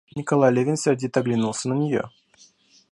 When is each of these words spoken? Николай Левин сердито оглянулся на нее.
Николай 0.15 0.51
Левин 0.51 0.77
сердито 0.77 1.19
оглянулся 1.19 1.69
на 1.69 1.75
нее. 1.75 2.09